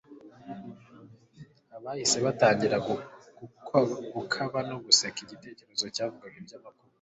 Abahise 1.75 2.17
btangira 2.25 2.77
gukoba 4.15 4.59
no 4.69 4.77
guseka 4.85 5.17
igitekerezo 5.25 5.85
cyavugaga 5.95 6.37
ibyamakuba 6.41 6.79